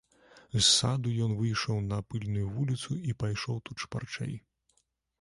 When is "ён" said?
1.25-1.35